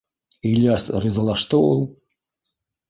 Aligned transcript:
—Ильяс 0.51 0.87
ризалашты 1.03 1.63
ул. 1.71 1.87